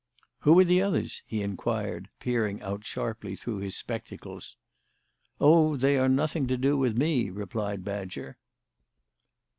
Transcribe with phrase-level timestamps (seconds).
[0.39, 4.55] "Who are the others?" he inquired, peering out sharply through his spectacles.
[5.39, 8.37] "O, they are nothing to do with me," replied Badger.